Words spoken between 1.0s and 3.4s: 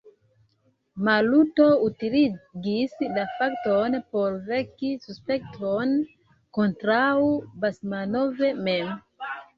Maluto utiligis la